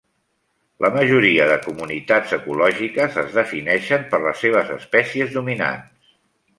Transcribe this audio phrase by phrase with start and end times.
[0.85, 6.15] La majoria de comunitats ecològiques es defineixen per les seves espècies dominants.